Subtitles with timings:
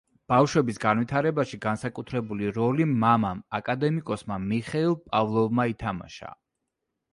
[0.31, 6.35] ბავშვების განვითარებაში განსაკუთრებული როლი მამამ, აკადემიკოსმა მიხეილ პავლოვმა ითამაშა.